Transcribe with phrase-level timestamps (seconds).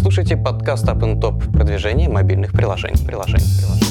[0.00, 3.04] слушаете подкаст Up and Top продвижение мобильных приложений.
[3.06, 3.90] приложений, приложений.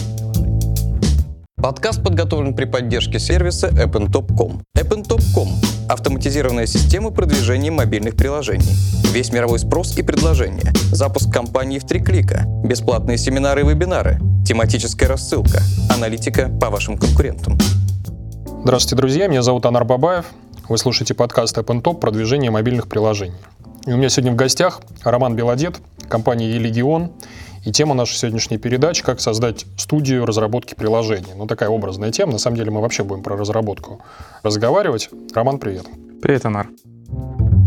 [1.61, 4.63] Подкаст подготовлен при поддержке сервиса AppnTop.com.
[4.75, 5.49] AppnTop.com–
[5.87, 8.75] автоматизированная система продвижения мобильных приложений.
[9.13, 10.73] Весь мировой спрос и предложения.
[10.91, 12.43] Запуск компании в три клика.
[12.63, 14.19] Бесплатные семинары и вебинары.
[14.47, 15.61] Тематическая рассылка.
[15.95, 17.55] Аналитика по вашим конкурентам.
[18.63, 19.27] Здравствуйте, друзья.
[19.27, 20.25] Меня зовут Анар Бабаев.
[20.69, 23.35] Вы слушаете подкаст AppnTop продвижение мобильных приложений.
[23.89, 27.11] И у меня сегодня в гостях Роман Белодед, компания «Елегион».
[27.65, 31.29] И тема нашей сегодняшней передачи– как создать студию разработки приложений.
[31.35, 32.33] Ну, такая образная тема.
[32.33, 33.99] На самом деле мы вообще будем про разработку
[34.43, 35.09] разговаривать.
[35.33, 35.87] Роман, привет.
[36.21, 36.67] Привет, Анар.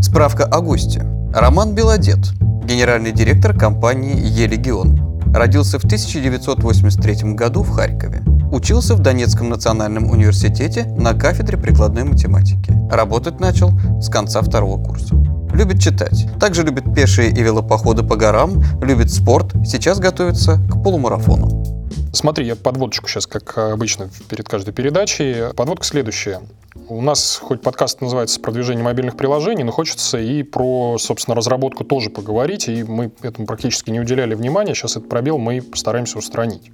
[0.01, 1.05] Справка о госте.
[1.35, 2.21] Роман Белодед,
[2.67, 5.35] генеральный директор компании «Елегион».
[5.35, 8.23] Родился в 1983 году в Харькове.
[8.53, 12.77] Учился в Донецком национальном университете на кафедре прикладной математики.
[12.91, 15.15] Работать начал с конца второго курса.
[15.55, 16.27] Любит читать.
[16.39, 21.65] Также любит пешие и велопоходы по горам, любит спорт, сейчас готовится к полумарафону.
[22.13, 25.55] Смотри, я подводочку сейчас, как обычно, перед каждой передачей.
[25.57, 26.43] Подводка следующая.
[26.91, 32.11] У нас хоть подкаст называется «Продвижение мобильных приложений», но хочется и про, собственно, разработку тоже
[32.11, 34.75] поговорить, и мы этому практически не уделяли внимания.
[34.75, 36.71] Сейчас этот пробел мы постараемся устранить.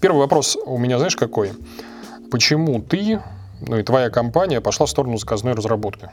[0.00, 1.52] Первый вопрос у меня, знаешь, какой?
[2.30, 3.20] Почему ты,
[3.60, 6.10] ну и твоя компания пошла в сторону заказной разработки?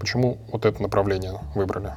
[0.00, 1.92] Почему вот это направление выбрали?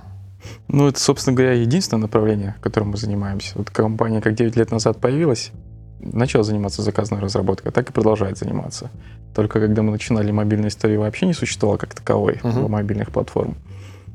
[0.67, 3.57] Ну, это, собственно говоря, единственное направление, которым мы занимаемся.
[3.57, 5.52] Вот компания как 9 лет назад появилась,
[5.99, 8.89] начала заниматься заказной разработкой, так и продолжает заниматься.
[9.35, 12.67] Только когда мы начинали мобильной истории, вообще не существовало как таковой uh-huh.
[12.67, 13.57] мобильных платформ.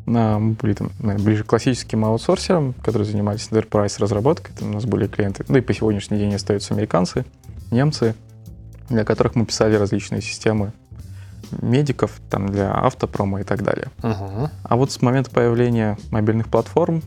[0.07, 4.55] Мы были там ближе к классическим аутсорсерам, которые занимались enterprise разработкой.
[4.59, 7.25] Там у нас были клиенты, да и по сегодняшний день остаются американцы,
[7.71, 8.15] немцы,
[8.89, 10.73] для которых мы писали различные системы
[11.63, 13.89] медиков, там, для автопрома и так далее.
[13.99, 14.51] Uh-huh.
[14.63, 17.03] А вот с момента появления мобильных платформ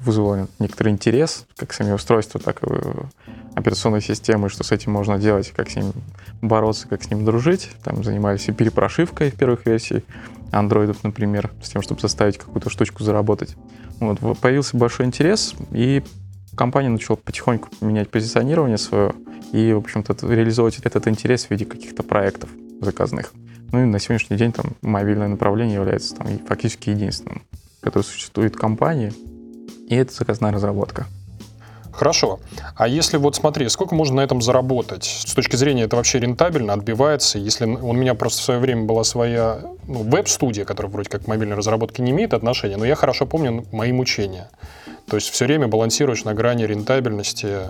[0.00, 2.66] вызвало некоторый интерес, как сами устройства, так и
[3.54, 5.92] операционной системы, что с этим можно делать, как с ним
[6.42, 7.70] бороться, как с ним дружить.
[7.82, 10.04] Там занимались и перепрошивкой первых версий
[10.58, 13.56] андроидов, например, с тем, чтобы заставить какую-то штучку заработать.
[14.00, 16.02] Вот, появился большой интерес, и
[16.56, 19.12] компания начала потихоньку менять позиционирование свое
[19.52, 22.50] и, в общем-то, реализовывать этот интерес в виде каких-то проектов
[22.80, 23.32] заказных.
[23.72, 27.42] Ну и на сегодняшний день там мобильное направление является там фактически единственным,
[27.80, 29.12] которое существует в компании,
[29.88, 31.06] и это заказная разработка.
[31.96, 32.40] Хорошо.
[32.76, 35.04] А если вот смотри, сколько можно на этом заработать?
[35.04, 37.38] С точки зрения это вообще рентабельно, отбивается?
[37.38, 41.26] Если у меня просто в свое время была своя ну, веб-студия, которая вроде как к
[41.26, 44.50] мобильной разработке не имеет отношения, но я хорошо помню мои мучения.
[45.08, 47.60] То есть все время балансируешь на грани рентабельности,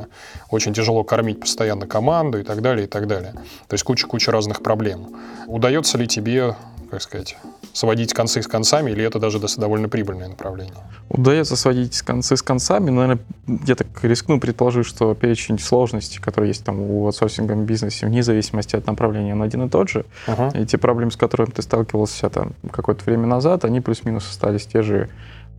[0.50, 3.32] очень тяжело кормить постоянно команду и так далее, и так далее.
[3.68, 5.06] То есть куча-куча разных проблем.
[5.46, 6.56] Удается ли тебе,
[6.90, 7.36] как сказать,
[7.72, 10.74] сводить концы с концами, или это даже довольно прибыльное направление?
[11.08, 13.24] Удается сводить концы с концами, но, наверное,
[13.66, 18.76] я так рискну предположить, что перечень сложностей, которые есть там в аутсорсинговом бизнесе, вне зависимости
[18.76, 20.04] от направления, он один и тот же.
[20.26, 20.62] Uh-huh.
[20.62, 24.82] И те проблемы, с которыми ты сталкивался там какое-то время назад, они плюс-минус остались те
[24.82, 25.08] же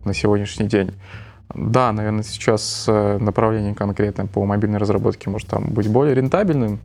[0.04, 0.92] на сегодняшний день.
[1.54, 6.80] Да, наверное, сейчас э, направление конкретно по мобильной разработке может там быть более рентабельным,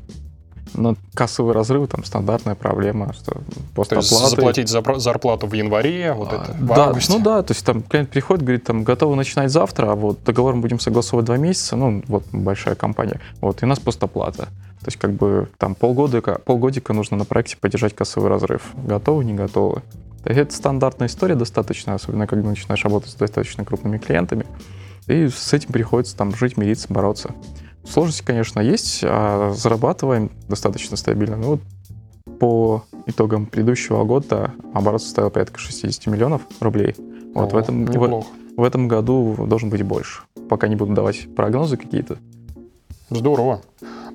[0.74, 3.42] но кассовый разрыв там стандартная проблема, что
[3.76, 7.14] после то есть заплатить за зарплату в январе, вот это в да, августе.
[7.14, 10.56] Ну да, то есть там клиент приходит, говорит, там готовы начинать завтра, а вот договор
[10.56, 14.48] мы будем согласовывать два месяца, ну вот большая компания, вот и у нас постоплата.
[14.84, 18.64] То есть как бы там полгодика, полгодика нужно на проекте поддержать кассовый разрыв.
[18.76, 19.82] Готовы, не готовы.
[20.26, 24.46] Это стандартная история достаточно, особенно когда начинаешь работать с достаточно крупными клиентами.
[25.08, 27.32] И с этим приходится там жить, мириться, бороться.
[27.86, 31.38] Сложности, конечно, есть, а зарабатываем достаточно стабильно.
[31.38, 31.62] Ну, вот
[32.40, 36.96] по итогам предыдущего года оборот составил порядка 60 миллионов рублей.
[37.34, 38.26] Вот О, в, этом, в,
[38.58, 40.22] в этом году должен быть больше.
[40.50, 42.18] Пока не буду давать прогнозы какие-то.
[43.10, 43.62] Здорово.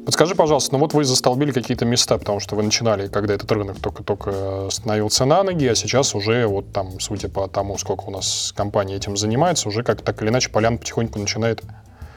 [0.05, 3.79] Подскажи, пожалуйста, ну вот вы застолбили какие-то места, потому что вы начинали, когда этот рынок
[3.79, 8.55] только-только становился на ноги, а сейчас уже вот там, судя по тому, сколько у нас
[8.57, 11.63] компания этим занимается, уже как так или иначе полян потихоньку начинает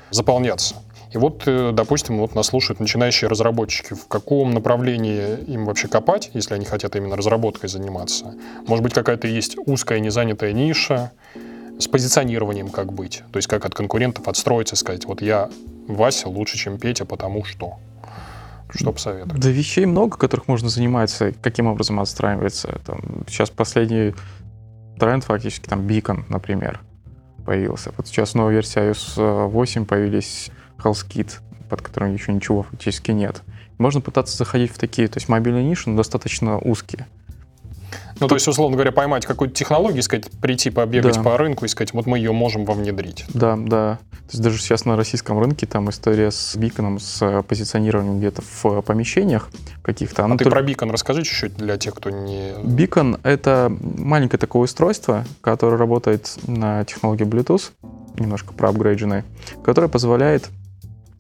[0.09, 0.75] заполняться.
[1.11, 3.93] И вот, э, допустим, вот нас слушают начинающие разработчики.
[3.93, 8.33] В каком направлении им вообще копать, если они хотят именно разработкой заниматься?
[8.65, 11.11] Может быть, какая-то есть узкая незанятая ниша?
[11.79, 13.23] С позиционированием как быть?
[13.31, 15.49] То есть как от конкурентов отстроиться сказать, вот я
[15.87, 17.79] Вася лучше, чем Петя, потому что?
[18.73, 19.41] Что посоветуешь?
[19.41, 22.79] Да вещей много, которых можно заниматься, каким образом отстраивается.
[22.85, 24.13] Там, сейчас последний
[24.97, 26.79] тренд фактически, там, Beacon, например,
[27.45, 27.91] появился.
[27.97, 30.51] Вот сейчас новая версия iOS 8 появились
[30.83, 31.39] HealthKit,
[31.69, 33.41] под которым еще ничего фактически нет.
[33.77, 37.07] Можно пытаться заходить в такие, то есть мобильные ниши, но достаточно узкие.
[38.19, 41.23] Ну, то есть, условно говоря, поймать какую-то технологию, сказать, прийти побегать Да.
[41.23, 43.25] по рынку и сказать, вот мы ее можем вам внедрить.
[43.33, 43.97] Да, да.
[44.11, 48.65] То есть даже сейчас на российском рынке там история с биконом, с позиционированием где-то в
[48.65, 49.49] э, помещениях
[49.81, 50.23] каких-то.
[50.25, 52.53] А ты только- про бикон расскажи чуть-чуть для тех, кто не...
[52.63, 57.71] Бикон— это маленькое такое устройство, которое работает на технологии Bluetooth,
[58.19, 59.25] немножко проапгрейдженное,
[59.65, 60.49] которое позволяет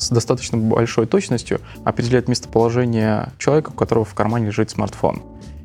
[0.01, 5.21] с достаточно большой точностью определять местоположение человека, у которого в кармане лежит смартфон.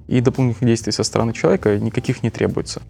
[0.09, 2.83] И дополнительных действий со стороны человека никаких не требуется.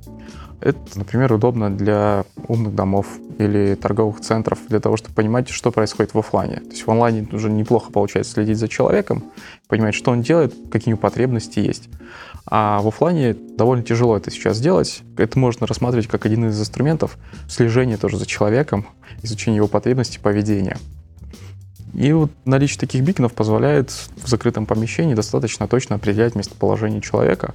[0.60, 3.06] Это, например, удобно для умных домов
[3.38, 6.56] или торговых центров, для того, чтобы понимать, что происходит в офлайне.
[6.56, 9.24] То есть в онлайне уже неплохо получается следить за человеком,
[9.68, 11.88] понимать, что он делает, какие у него потребности есть.
[12.46, 15.02] А в офлайне довольно тяжело это сейчас сделать.
[15.16, 17.18] Это можно рассматривать как один из инструментов
[17.48, 18.86] слежения тоже за человеком,
[19.22, 20.78] изучения его потребностей, поведения.
[21.96, 27.54] И вот наличие таких биконов позволяет в закрытом помещении достаточно точно определять местоположение человека,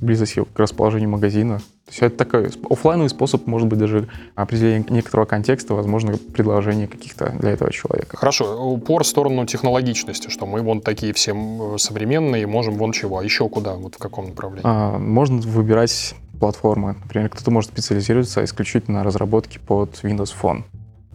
[0.00, 1.58] близость его к расположению магазина.
[1.58, 7.34] То есть это такой офлайновый способ, может быть, даже определения некоторого контекста, возможно, предложения каких-то
[7.40, 8.16] для этого человека.
[8.16, 11.34] Хорошо, упор в сторону технологичности, что мы вон такие все
[11.78, 13.18] современные, можем вон чего.
[13.18, 14.62] А еще куда, вот в каком направлении?
[14.64, 16.96] А, Можно выбирать платформы.
[17.02, 20.64] Например, кто-то может специализироваться исключительно на разработке под Windows Phone.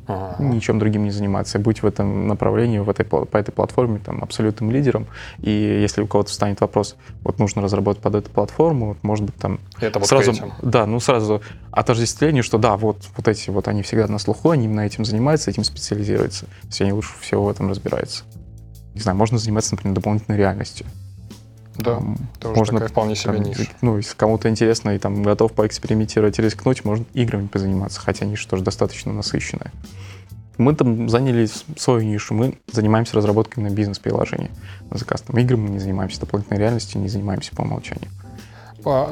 [0.07, 0.43] Ага.
[0.43, 1.59] Ничем другим не заниматься.
[1.59, 5.07] Быть в этом направлении, в этой, по этой платформе там, абсолютным лидером.
[5.39, 9.35] И если у кого-то встанет вопрос, вот нужно разработать под эту платформу, вот, может быть,
[9.35, 10.53] там Это вот сразу, этим.
[10.61, 14.65] да, ну сразу отождествление, что да, вот, вот эти вот они всегда на слуху, они
[14.65, 16.45] именно этим занимаются, этим специализируются.
[16.45, 18.23] То есть они лучше всего в этом разбираются.
[18.93, 20.85] Не знаю, можно заниматься, например, дополнительной реальностью.
[21.77, 22.01] Да,
[22.39, 23.67] тоже такая вполне себе там, ниша.
[23.81, 28.47] Ну, если кому-то интересно и там готов поэкспериментировать и рискнуть, можно играми позаниматься, хотя ниша
[28.49, 29.71] тоже достаточно насыщенная.
[30.57, 34.51] Мы там заняли свою нишу, мы занимаемся разработкой на бизнес-приложений
[34.89, 35.21] на заказ.
[35.21, 38.09] Там играми мы не занимаемся, дополнительной реальностью не занимаемся по умолчанию.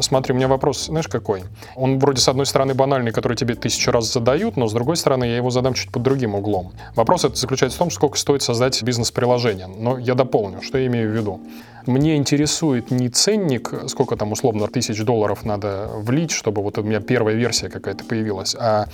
[0.02, 1.44] Смотри, у меня вопрос, знаешь, какой?
[1.76, 5.26] Он вроде с одной стороны банальный, который тебе тысячу раз задают, но с другой стороны
[5.26, 6.74] я его задам чуть под другим углом.
[6.96, 9.68] Вопрос это заключается в том, сколько стоит создать бизнес-приложение.
[9.68, 11.42] Но я дополню, что я имею в виду.
[11.86, 17.00] Мне интересует не ценник, сколько там условно тысяч долларов надо влить, чтобы вот у меня
[17.00, 18.88] первая версия какая-то появилась, а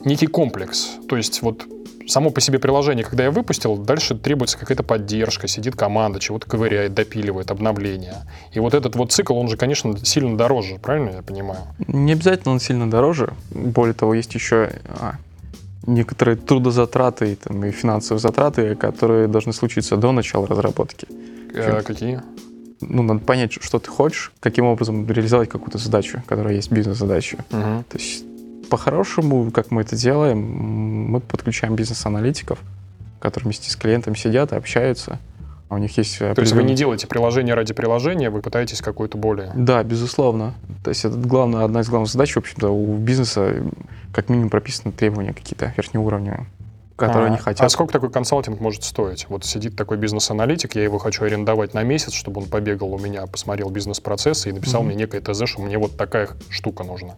[0.00, 0.90] некий комплекс.
[1.08, 1.66] То есть вот
[2.08, 6.94] само по себе приложение, когда я выпустил, дальше требуется какая-то поддержка, сидит команда, чего-то ковыряет,
[6.94, 8.26] допиливает, обновления.
[8.52, 11.60] И вот этот вот цикл, он же, конечно, сильно дороже, правильно я понимаю?
[11.86, 13.32] Не обязательно он сильно дороже.
[13.50, 15.14] Более того, есть еще а,
[15.86, 21.06] некоторые трудозатраты и, там, и финансовые затраты, которые должны случиться до начала разработки.
[21.54, 22.22] Э, какие?
[22.80, 27.44] Ну, надо понять, что ты хочешь, каким образом реализовать какую-то задачу, которая есть бизнес-задача.
[27.50, 27.84] Мгм.
[27.88, 28.24] То есть,
[28.72, 32.58] по-хорошему, как мы это делаем, мы подключаем бизнес-аналитиков,
[33.20, 35.18] которые вместе с клиентом сидят и общаются.
[35.68, 39.18] А у них есть То есть вы не делаете приложение ради приложения, вы пытаетесь какое-то
[39.18, 39.52] более...
[39.54, 40.54] Да, безусловно.
[40.82, 43.62] То есть это главное, одна из главных задач, в общем-то, у бизнеса
[44.10, 46.46] как минимум прописаны требования какие-то верхнеуровневые,
[46.96, 47.70] которые а, они А хотят.
[47.70, 49.26] сколько такой консалтинг может стоить?
[49.28, 53.26] Вот сидит такой бизнес-аналитик, я его хочу арендовать на месяц, чтобы он побегал у меня,
[53.26, 54.88] посмотрел бизнес-процессы и написал Мгм.
[54.90, 57.14] мне некое ТЗ, что мне вот такая штука нужна.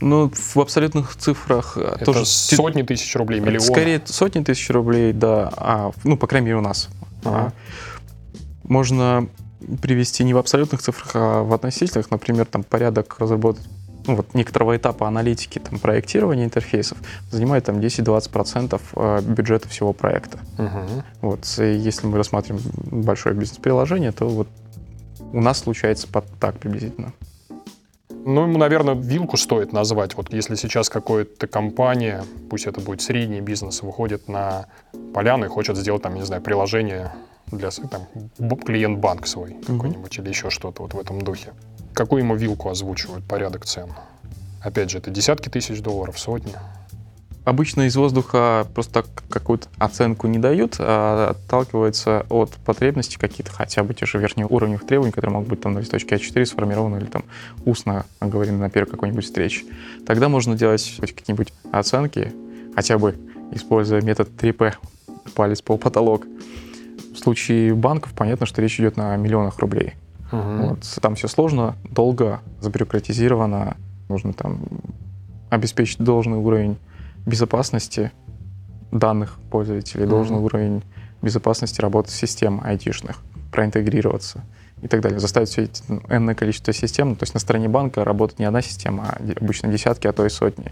[0.00, 2.24] Ну, в абсолютных цифрах э, Это тоже...
[2.24, 3.60] сотни тысяч рублей, миллионы.
[3.60, 5.52] Скорее сотни тысяч рублей, да.
[5.56, 6.88] А, ну, по крайней мере, у нас.
[7.24, 7.52] Ага.
[7.52, 7.52] А,
[8.62, 9.28] можно
[9.82, 12.10] привести не в абсолютных цифрах, а в относительных.
[12.12, 13.62] Например, там порядок разработки
[14.08, 16.98] ну, вот некоторого этапа аналитики, там, проектирования интерфейсов
[17.30, 20.38] занимает там 10-20% э, бюджета всего проекта.
[20.56, 21.04] Мгм.
[21.20, 24.48] Вот, и если мы рассматриваем большое бизнес-приложение, то вот
[25.32, 27.12] у нас случается под так приблизительно.
[28.24, 30.14] Ну, ему, наверное, вилку стоит назвать.
[30.16, 34.66] Вот если сейчас какая-то компания, пусть это будет средний бизнес, выходит на
[35.14, 37.12] поляну и хочет сделать, там, не знаю, приложение
[37.46, 38.06] для там,
[38.56, 41.52] клиент-банк свой какой-нибудь или еще что-то вот в этом духе.
[41.94, 43.90] Какую ему вилку озвучивают, порядок цен?
[44.62, 46.54] Опять же, это десятки тысяч долларов, сотни.
[47.44, 53.94] Обычно из воздуха просто какую-то оценку не дают, а отталкиваются от потребностей каких-то, хотя бы
[53.94, 57.24] те же верхнеуровневых требований, которые могут быть там на листочке А4 сформированы или там
[57.64, 59.64] устно оговорены на первой какой-нибудь встрече.
[60.06, 62.34] Тогда можно делать хоть какие-нибудь оценки,
[62.74, 63.16] хотя бы
[63.52, 64.74] используя метод 3P,
[65.34, 66.26] палец по потолок.
[67.14, 69.94] В случае банков понятно, что речь идет на миллионах рублей.
[70.30, 70.68] Мгм.
[70.68, 70.98] Вот.
[71.00, 73.76] Там все сложно, долго, забюрократизировано.
[74.08, 74.60] Нужно там
[75.50, 76.76] обеспечить должный уровень
[77.26, 78.10] безопасности
[78.90, 80.10] данных пользователей, Мгм.
[80.10, 80.82] должный уровень
[81.22, 83.18] безопасности работы систем айтишных,
[83.52, 84.44] проинтегрироваться
[84.82, 85.18] и так далее.
[85.18, 88.62] Заставить все эти ну, энное количество систем, то есть на стороне банка работает не одна
[88.62, 90.70] система, а обычно десятки, а то и сотни.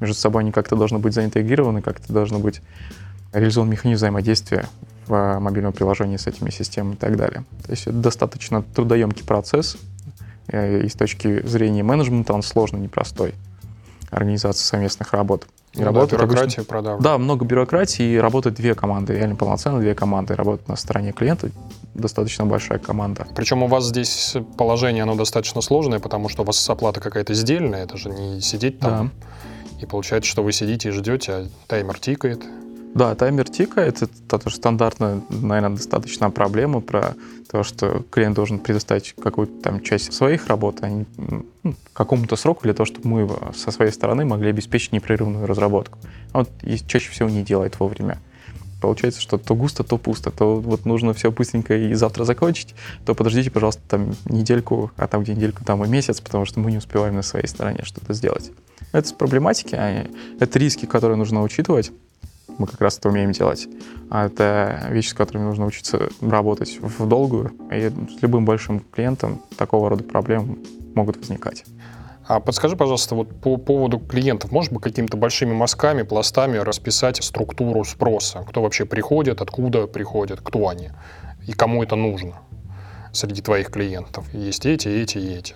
[0.00, 2.62] Между собой они как-то должны быть заинтегрированы, как-то должны быть
[3.32, 4.66] реализован механизм взаимодействия
[5.06, 7.44] в мобильном приложении с этими системами и так далее.
[7.64, 9.76] То есть это достаточно трудоемкий процесс,
[10.48, 13.34] э, и с точки зрения менеджмента он сложный, непростой.
[14.10, 15.46] Организация совместных работ.
[15.72, 17.02] И Ну да, работает бюрократия обычно- продавлена.
[17.02, 20.34] Да, много бюрократии, и работают две команды, реально полноценно две команды.
[20.34, 21.50] Работают на стороне клиента
[21.94, 23.26] достаточно большая команда.
[23.34, 27.84] Причем у вас здесь положение, оно достаточно сложное, потому что у вас оплата какая-то сдельная,
[27.84, 29.10] это же не сидеть там.
[29.80, 32.42] И получается, что вы сидите и ждете, а таймер тикает.
[32.94, 37.14] Да, таймер тикает, это тоже стандартная, наверное, достаточно проблема про
[37.50, 42.64] то, что клиент должен предоставить какую-то там часть своих работ а не, ну, какому-то сроку
[42.64, 45.98] для того, чтобы мы со своей стороны могли обеспечить непрерывную разработку.
[46.32, 46.50] А Вот
[46.86, 48.18] чаще всего не делает вовремя.
[48.82, 52.74] Получается, что то густо, то пусто, то вот нужно все быстренько и завтра закончить,
[53.06, 56.72] то подождите, пожалуйста, там недельку, а там где недельку, там и месяц, потому что мы
[56.72, 58.50] не успеваем на своей стороне что-то сделать.
[58.90, 60.06] Это проблематики, а
[60.40, 61.92] это риски, которые нужно учитывать
[62.58, 63.68] мы как раз это умеем делать.
[64.10, 67.52] А это вещи, с которыми нужно учиться работать в долгую.
[67.70, 70.58] И с любым большим клиентом такого рода проблемы
[70.94, 71.64] могут возникать.
[72.26, 77.84] А подскажи, пожалуйста, вот по поводу клиентов, может быть, какими-то большими мазками, пластами расписать структуру
[77.84, 78.44] спроса?
[78.48, 80.90] Кто вообще приходит, откуда приходят, кто они
[81.46, 82.34] и кому это нужно
[83.12, 84.32] среди твоих клиентов?
[84.32, 85.54] Есть эти, эти и эти.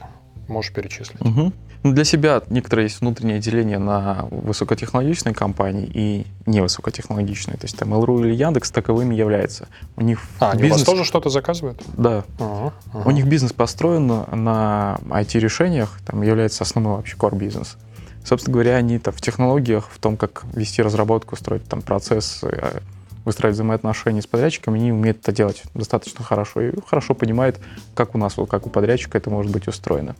[0.48, 1.20] Можешь перечислить?
[1.20, 1.52] Угу.
[1.82, 7.56] Ну, для себя некоторое есть внутреннее деление на высокотехнологичные компании и невысокотехнологичные.
[7.56, 9.68] То есть там Mail.ru или Яндекс таковыми являются.
[9.96, 10.86] У них А, они у вас бизнес...
[10.86, 11.82] тоже что-то заказывают?
[11.96, 12.24] Да.
[12.38, 13.08] Ага, ага.
[13.08, 17.76] У них бизнес построен на- на IT-решениях, там является основной вообще core бизнес.
[18.24, 22.80] Собственно говоря, они там в технологиях, в том, как вести разработку, строить там процесс, э,
[23.26, 27.58] выстраивать взаимоотношения с подрядчиками, они умеют это делать достаточно хорошо и хорошо понимают,
[27.94, 30.16] как у нас, вот как у подрядчика это может быть устроено.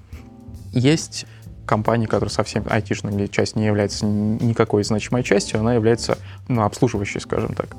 [0.72, 1.24] Есть
[1.64, 7.20] компании, которые совсем айтишная часть не является ни- никакой значимой частью, она является ну, обслуживающей,
[7.20, 7.76] скажем так,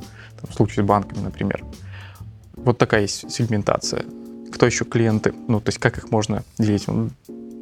[0.47, 1.63] в случае с банками, например.
[2.55, 4.03] Вот такая есть сегментация.
[4.51, 5.33] Кто еще клиенты?
[5.47, 6.87] Ну, то есть как их можно делить?
[6.87, 7.09] Ну,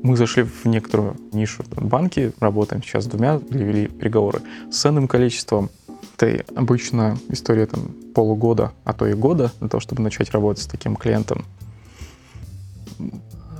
[0.04, 4.42] Мы зашли в некоторую нишу банки, работаем сейчас с двумя, вели переговоры
[4.72, 5.70] с ценным количеством.
[6.18, 10.68] Это обычно история там полугода, а то и года для того, чтобы начать работать с
[10.68, 11.46] таким клиентом.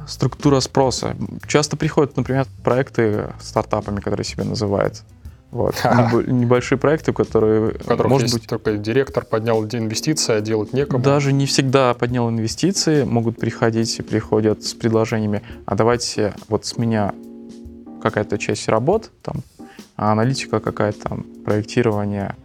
[0.08, 1.16] Структура спроса.
[1.48, 5.04] Часто приходят, например, проекты стартапами, которые себя называют.
[5.52, 5.76] Вот.
[5.84, 11.04] Небо- Небольшие проекты, которые, которых может быть, только директор поднял инвестиции, а делать некому.
[11.04, 16.78] даже не всегда поднял инвестиции, могут приходить и приходят с предложениями, а давайте вот с
[16.78, 17.14] меня
[18.02, 19.38] какая-то часть работ, там,
[19.98, 22.36] а аналитика какая-то, там, проектирование,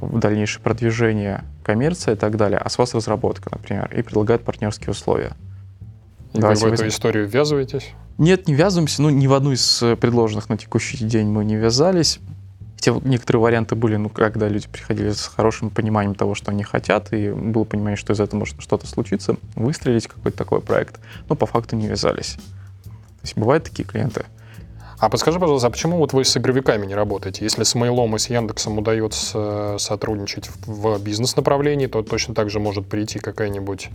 [0.00, 4.90] в дальнейшее продвижение, коммерция и так далее, а с вас разработка, например, и предлагают партнерские
[4.90, 5.32] условия.
[6.32, 6.88] И вы Давайте в эту возьмем.
[6.88, 7.90] историю ввязываетесь?
[8.18, 11.56] Нет, не ввязываемся, ну, ни в одну из э, предложенных на текущий день мы не
[11.56, 12.20] ввязались.
[12.76, 17.12] Хотя некоторые варианты были, ну, когда люди приходили с хорошим пониманием того, что они хотят,
[17.12, 21.46] и было понимание, что из этого может что-то случиться, выстрелить какой-то такой проект, но по
[21.46, 22.34] факту не ввязались.
[22.84, 24.26] То есть бывают такие клиенты.
[25.00, 27.44] А подскажи, пожалуйста, а почему вот вы с игровиками не работаете?
[27.44, 32.88] Если с Mail и с Яндексом удается сотрудничать в, бизнес-направлении, то точно так же может
[32.88, 33.90] прийти какая-нибудь,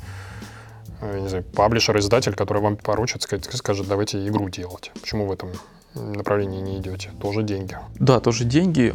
[1.01, 4.91] э, не знаю, паблишер, издатель, который вам поручит, скажет, давайте игру делать.
[5.01, 5.51] Почему в этом
[5.95, 7.12] направлении не идете?
[7.21, 7.77] Тоже деньги.
[7.95, 8.93] Да, тоже деньги,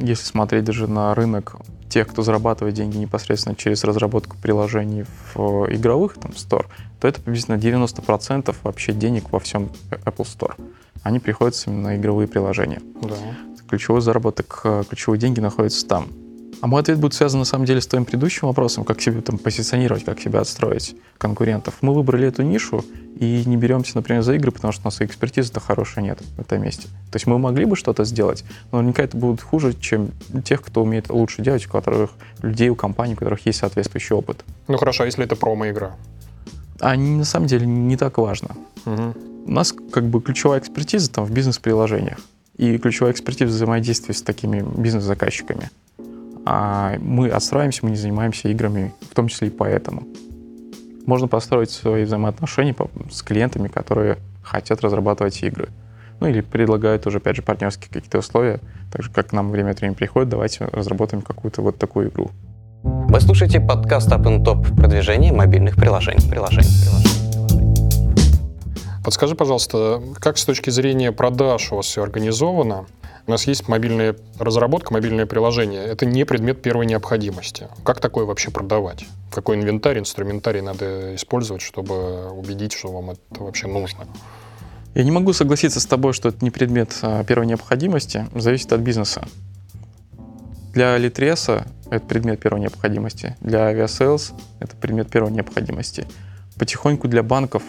[0.00, 1.56] если смотреть даже на рынок
[1.88, 6.66] тех, кто зарабатывает деньги непосредственно через разработку приложений в игровых там, Store,
[7.00, 10.54] то это приблизительно 90% вообще денег во всем Apple Store.
[11.02, 12.80] Они приходятся именно на игровые приложения.
[13.02, 13.14] Да.
[13.68, 16.08] ключевой заработок, э, ключевые деньги находятся там.
[16.60, 19.38] А мой ответ будет связан на самом деле с твоим предыдущим вопросом, как себя там
[19.38, 21.74] позиционировать, как себя отстроить конкурентов.
[21.82, 22.84] Мы выбрали эту нишу
[23.18, 26.62] и не беремся, например, за игры, потому что у нас экспертизы-то хорошей нет в этом
[26.62, 26.88] месте.
[27.10, 30.10] То есть мы могли бы что-то сделать, но наверняка это будет хуже, чем
[30.44, 32.10] тех, кто умеет лучше делать, у которых
[32.42, 34.44] людей, у компаний, у которых есть соответствующий опыт.
[34.66, 35.96] Ну хорошо, а если это промо-игра?
[36.80, 38.50] А на самом деле не так важно.
[38.84, 39.14] Мгм.
[39.46, 42.18] У нас как бы ключевая экспертиза там в бизнес-приложениях
[42.56, 45.70] и ключевая экспертиза взаимодействия с такими бизнес-заказчиками.
[46.50, 50.04] А мы отстраиваемся, мы не занимаемся играми, в том числе и поэтому.
[51.04, 52.74] Можно построить свои взаимоотношения
[53.10, 55.68] с клиентами, которые хотят разрабатывать игры.
[56.20, 59.72] Ну или предлагают уже, опять же, партнерские какие-то условия, так же, как к нам время
[59.72, 62.30] от времени приходит, давайте разработаем какую-то вот такую игру.
[62.82, 66.30] Вы слушаете подкаст Up and Top продвижение мобильных приложений.
[66.30, 67.18] приложений, приложений.
[69.04, 72.86] Подскажи, пожалуйста, как с точки зрения продаж у вас все организовано?
[73.28, 75.84] У нас есть мобильная разработка, мобильное приложение.
[75.84, 77.68] Это не предмет первой необходимости.
[77.84, 79.04] Как такое вообще продавать?
[79.30, 84.06] Какой инвентарь, инструментарий надо использовать, чтобы убедить, что вам это вообще нужно?
[84.94, 88.80] Я не могу согласиться с тобой, что это не предмет а, первой необходимости, зависит от
[88.80, 89.28] бизнеса.
[90.72, 96.06] Для Литреса это предмет первой необходимости, для Aviasales это предмет первой необходимости.
[96.58, 97.62] Потихоньку для банков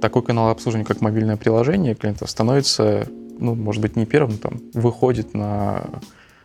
[0.00, 3.08] такой канал обслуживания, как мобильное приложение клиентов, становится,
[3.40, 5.84] ну, может быть, не первым, там, выходит на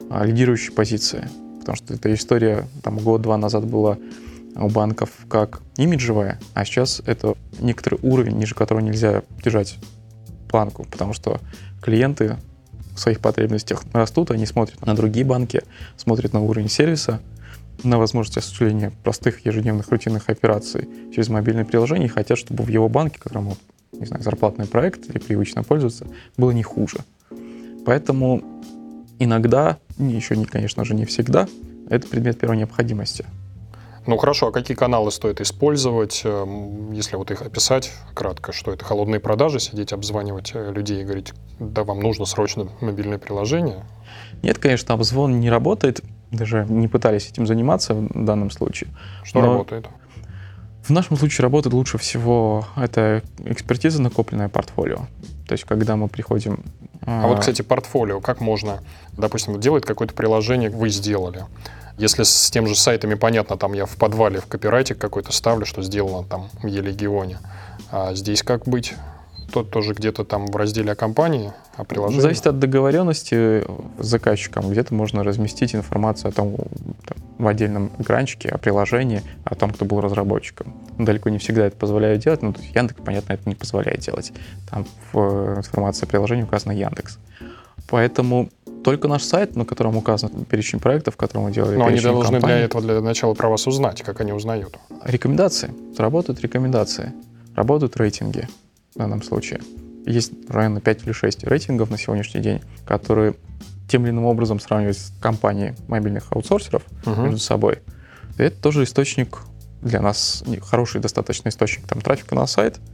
[0.10, 1.30] а, лидирующие позиции.
[1.60, 3.98] Потому что эта история там год-два назад была
[4.56, 9.78] у банков как имиджевая, а сейчас это некоторый уровень, ниже которого нельзя держать
[10.50, 11.42] планку, потому что
[11.82, 12.38] клиенты
[12.96, 15.64] в своих потребностях растут, они смотрят на другие банки,
[15.98, 17.20] смотрят на уровень сервиса,
[17.84, 22.88] на возможность осуществления простых ежедневных рутинных операций через мобильное приложение и хотят, чтобы в его
[22.88, 23.58] банке, которому,
[24.00, 27.00] не знаю, зарплатный проект или привычно пользоваться, было не хуже.
[27.86, 28.42] Поэтому
[29.20, 31.48] иногда, еще, не, конечно же, не всегда,
[31.90, 33.26] это предмет первой необходимости.
[34.08, 38.86] Ну хорошо, а какие каналы стоит использовать, эм, если вот их описать кратко, что это
[38.86, 43.84] холодные продажи, сидеть, обзванивать э, людей и говорить, да, вам нужно срочно мобильное приложение?
[44.44, 48.92] Нет, конечно, обзвон не работает, даже не пытались этим заниматься в данном случае.
[49.24, 49.88] Что Но работает?
[50.86, 55.08] В нашем случае работает лучше всего это экспертиза, накопленная портфолио.
[55.48, 56.64] То есть, когда мы приходим...
[57.02, 58.82] А, вот, кстати, портфолио, как можно,
[59.18, 61.46] допустим, делает какое-то приложение, вы сделали,
[61.98, 65.82] если с тем же сайтами понятно, там я в подвале в копирайте какой-то ставлю, что
[65.82, 67.40] сделано там в Елегионе.
[67.90, 68.94] А здесь как быть?
[69.56, 72.20] Тот тоже где-то там в разделе о компании, о приложении?
[72.20, 73.64] Зависит от договоренности
[73.98, 74.70] с заказчиком.
[74.70, 76.58] Где-то можно разместить информацию о том,
[77.06, 80.74] там, в отдельном экранчике, о приложении, о том, кто был разработчиком.
[80.98, 84.34] Далеко не всегда это позволяют делать, но Яндекс, понятно, это не позволяет делать.
[84.70, 87.18] Там в э, информации о приложении указано Яндекс.
[87.88, 88.50] Поэтому
[88.84, 91.78] только наш сайт, на котором указан перечень проектов, которые мы делали.
[91.78, 92.46] Но они должны компаний.
[92.46, 94.78] для этого для начала про вас узнать, как они узнают.
[95.06, 95.74] Рекомендации.
[95.98, 97.14] Работают рекомендации.
[97.56, 98.50] Работают рейтинги
[98.96, 99.62] в данном случае.
[100.06, 103.36] Есть района 5 или 6 рейтингов на сегодняшний день, которые
[103.88, 107.24] тем или иным образом сравнивают с компанией мобильных аутсорсеров uh-huh.
[107.24, 107.80] между собой.
[108.38, 109.40] И это тоже источник
[109.82, 112.80] для нас, хороший достаточно источник там, трафика на сайт–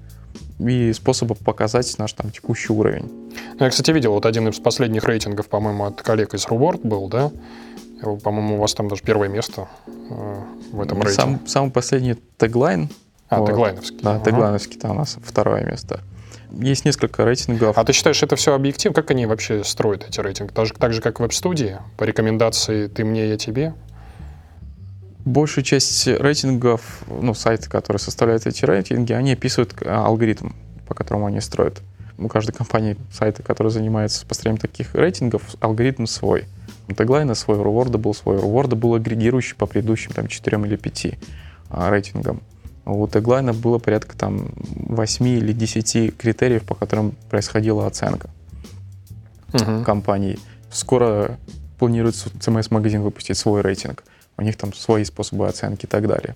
[0.60, 3.10] и способов показать наш там текущий уровень.
[3.60, 7.08] Ну, я, кстати, видел вот один из последних рейтингов, по-моему, от коллег из Reward был,
[7.08, 7.32] да?
[8.24, 10.36] По-моему, у вас там даже первое место э,
[10.72, 11.38] в этом рейтинге.
[11.38, 12.90] Сам, самый последний теглайн.
[13.32, 13.48] А, вот.
[13.48, 14.00] теглайновский.
[14.04, 14.26] Да, ага.
[14.26, 16.02] теглайновский там у нас второе место.
[16.52, 17.78] Есть несколько рейтингов.
[17.78, 18.94] А ты считаешь, это все объектив?
[18.94, 20.52] Как они вообще строят эти рейтинги?
[20.52, 21.80] Так же, так же как в веб-студии?
[21.98, 23.74] По рекомендации «ты мне, я тебе»?
[25.26, 30.50] большая часть рейтингов, ну, сайты, которые составляют эти рейтинги, они описывают э, алгоритм,
[30.88, 31.82] по которому они строят.
[32.18, 36.46] У каждой компании сайты, которые занимаются построением таких рейтингов, алгоритм свой.
[36.96, 38.38] Теглайна свой, у Руворда был свой.
[38.38, 41.08] У Руворда был агрегирующий по предыдущим там, 4 или 5
[41.70, 42.42] а, рейтингам.
[42.86, 48.30] У теглайна было порядка там 8 или 10 критериев, по которым происходила оценка
[49.52, 49.84] uh-huh.
[49.84, 50.40] компании.
[50.72, 51.38] Скоро
[51.78, 54.04] планируется CMS-магазин выпустить свой рейтинг
[54.42, 56.36] у них там свои способы оценки и так далее.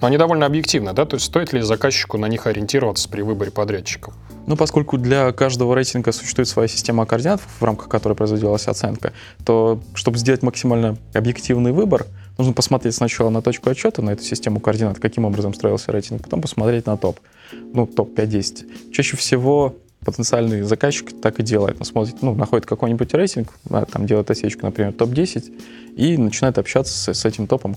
[0.00, 1.04] Но они довольно объективны, да?
[1.06, 4.14] То есть стоит ли заказчику на них ориентироваться при выборе подрядчиков?
[4.46, 9.12] Ну, поскольку для каждого рейтинга существует своя система координат, в рамках которой производилась оценка,
[9.44, 12.06] то чтобы сделать максимально объективный выбор,
[12.38, 16.40] нужно посмотреть сначала на точку отчета, на эту систему координат, каким образом строился рейтинг, потом
[16.40, 17.20] посмотреть на топ,
[17.52, 18.92] ну, топ 5-10.
[18.92, 21.76] Чаще всего потенциальный заказчик так и делает.
[21.78, 27.20] Он смотрит, ну, находит какой-нибудь рейтинг, там делает осечку, например, топ-10, и начинает общаться с,
[27.20, 27.76] с этим топом,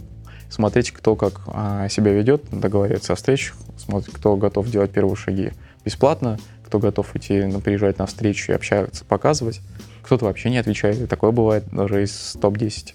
[0.50, 5.52] смотреть, кто как а, себя ведет, договаривается о встречах, смотрит, кто готов делать первые шаги
[5.86, 9.62] бесплатно, кто готов идти, ну, приезжать на встречу и общаться, показывать.
[10.02, 12.94] Кто-то вообще не отвечает, и такое бывает даже из топ-10.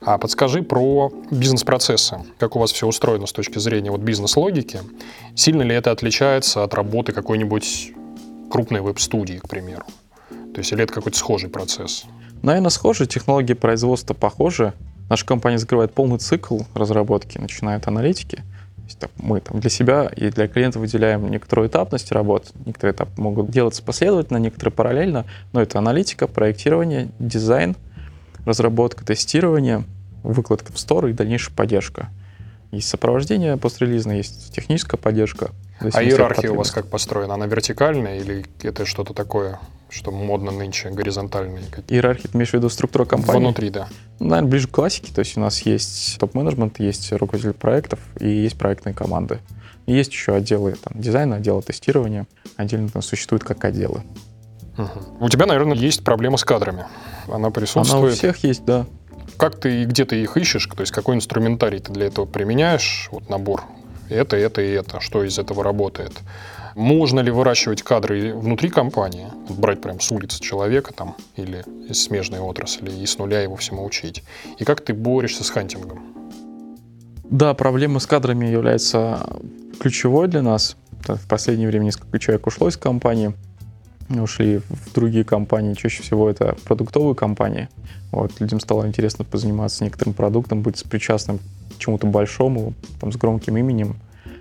[0.00, 2.18] А подскажи про бизнес-процессы.
[2.38, 4.80] Как у вас все устроено с точки зрения вот бизнес-логики?
[5.34, 7.92] Сильно ли это отличается от работы какой-нибудь
[8.50, 9.84] крупной веб-студии, к примеру?
[10.54, 12.04] То есть или это какой-то схожий процесс?
[12.42, 13.06] Наверное, схожи.
[13.06, 14.72] Технологии производства похожи.
[15.08, 18.42] Наша компания закрывает полный цикл разработки, начиная от аналитики.
[19.16, 22.46] Мы там для себя и для клиента выделяем некоторую этапность работ.
[22.64, 25.26] Некоторые этапы могут делаться последовательно, некоторые параллельно.
[25.52, 27.76] Но это аналитика, проектирование, дизайн,
[28.48, 29.84] разработка, тестирование,
[30.22, 32.08] выкладка в стор и дальнейшая поддержка.
[32.70, 35.52] Есть сопровождение пострелизное, есть техническая поддержка.
[35.80, 37.34] А иерархия у вас как построена?
[37.34, 41.62] Она вертикальная или это что-то такое, что модно нынче, горизонтальные?
[41.88, 43.40] Иерархия, ты имеешь в виду структура компании?
[43.40, 43.88] Внутри, да.
[44.18, 45.14] Наверное, ближе к классике.
[45.14, 49.38] То есть у нас есть топ-менеджмент, есть руководитель проектов и есть проектные команды.
[49.86, 52.26] И есть еще отделы там, дизайна, отделы тестирования.
[52.56, 54.02] Отдельно там существуют как отделы.
[54.78, 55.24] Угу.
[55.26, 56.86] У тебя, наверное, есть проблема с кадрами.
[57.30, 58.02] Она присутствует.
[58.02, 58.86] Она у всех есть, да.
[59.36, 60.66] Как ты и где ты их ищешь?
[60.66, 63.08] То есть какой инструментарий ты для этого применяешь?
[63.12, 63.64] Вот набор
[64.08, 66.12] это, это и это, что из этого работает.
[66.74, 72.40] Можно ли выращивать кадры внутри компании, брать прям с улицы человека там или из смежной
[72.40, 74.22] отрасли и с нуля его всему учить?
[74.58, 76.02] И как ты борешься с хантингом?
[77.24, 79.40] Да, проблема с кадрами является
[79.80, 80.76] ключевой для нас.
[81.06, 83.34] В последнее время несколько человек ушло из компании,
[84.08, 85.74] ушли в другие компании.
[85.74, 87.68] Чаще всего это продуктовые компании.
[88.10, 93.56] Вот, людям стало интересно позаниматься некоторым продуктом, быть причастным к чему-то большому, там, с громким
[93.56, 93.96] именем,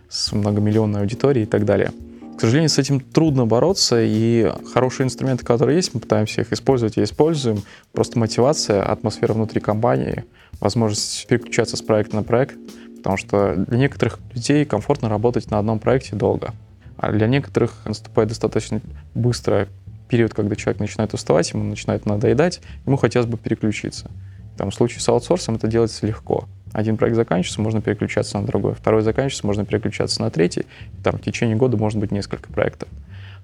[0.10, 1.92] с многомиллионной аудиторией и так далее.
[2.38, 6.98] К сожалению, с этим трудно бороться, и хорошие инструменты, которые есть, мы пытаемся их использовать
[6.98, 7.64] и используем.
[7.94, 10.24] Просто мотивация, атмосфера внутри компании,
[10.60, 12.56] возможность переключаться с проекта на проект,
[12.98, 16.54] потому что для некоторых людей комфортно работать на одном проекте долго,
[16.98, 18.82] а для некоторых наступает достаточно
[19.14, 19.68] быстро
[20.08, 24.10] период, когда человек начинает уставать, ему начинает надоедать, ему хотелось бы переключиться.
[24.58, 26.46] Там, в случае с аутсорсом это делается легко.
[26.74, 28.74] Один проект заканчивается, можно переключаться на другой.
[28.74, 30.66] Второй заканчивается, можно переключаться на третий.
[31.04, 32.90] Там в течение года может быть несколько проектов.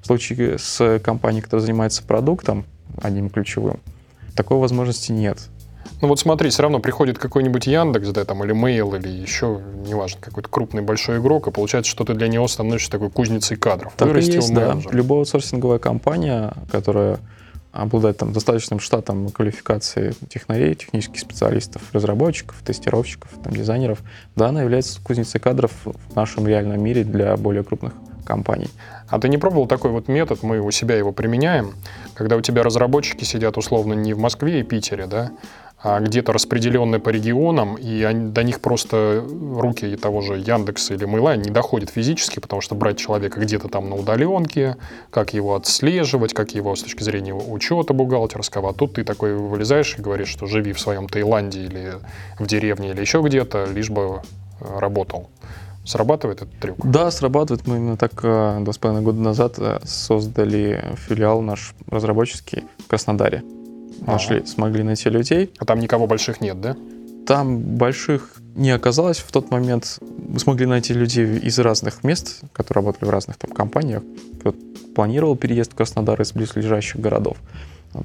[0.01, 2.65] В случае с компанией, которая занимается продуктом,
[3.01, 3.79] одним ключевым,
[4.35, 5.49] такой возможности нет.
[6.01, 10.19] Ну вот смотри, все равно приходит какой-нибудь Яндекс, да, там, или Mail, или еще, неважно,
[10.21, 13.93] какой-то крупный большой игрок, и получается, что ты для него становишься такой кузницей кадров.
[13.95, 14.77] Так Вырастил есть, да.
[14.91, 17.19] Любая аутсорсинговая компания, которая
[17.71, 23.99] обладать там достаточным штатом квалификации технарей, технических специалистов, разработчиков, тестировщиков, там, дизайнеров,
[24.35, 28.69] да, она является кузницей кадров в нашем реальном мире для более крупных компаний.
[29.09, 31.73] А ты не пробовал такой вот метод, мы у себя его применяем,
[32.13, 35.31] когда у тебя разработчики сидят условно не в Москве и Питере, да,
[35.83, 41.03] а где-то распределенные по регионам, и они, до них просто руки того же Яндекса или
[41.03, 44.77] Мейла не доходят физически, потому что брать человека где-то там на удаленке,
[45.09, 49.95] как его отслеживать, как его с точки зрения учета бухгалтерского, а тут ты такой вылезаешь
[49.97, 51.93] и говоришь, что живи в своем Таиланде или
[52.39, 54.21] в деревне или еще где-то, лишь бы
[54.61, 55.29] э, работал.
[55.85, 56.77] Срабатывает этот трюк?
[56.83, 57.67] Да, срабатывает.
[57.67, 62.87] Мы именно так э, два с половиной года назад э, создали филиал наш разработческий в
[62.87, 63.43] Краснодаре
[64.05, 64.45] нашли, ага.
[64.47, 65.51] смогли найти людей.
[65.59, 66.75] А там никого больших нет, да?
[67.25, 69.99] Там больших не оказалось в тот момент.
[70.01, 74.03] Мы смогли найти людей из разных мест, которые работали в разных там компаниях.
[74.39, 74.53] Кто
[74.95, 77.37] планировал переезд в Краснодар из близлежащих городов.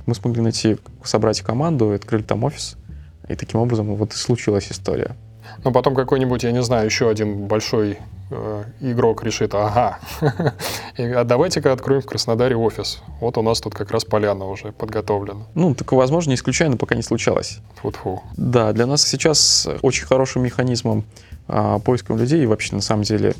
[0.06, 2.76] Мы смогли найти, собрать команду, открыли там офис.
[3.28, 5.16] И таким образом вот и случилась история.
[5.64, 7.98] Но потом какой-нибудь, я не знаю, еще один большой
[8.30, 9.98] э, игрок решит, ага,
[10.98, 13.02] а давайте-ка откроем в Краснодаре офис.
[13.20, 15.46] Вот у нас тут как раз поляна уже подготовлена.
[15.54, 17.58] Ну, так возможно, не исключая, но пока не случалось.
[17.76, 18.22] Фу-фу.
[18.36, 21.04] Да, для нас сейчас очень хорошим механизмом
[21.48, 23.34] э, поиска людей и вообще, на самом деле,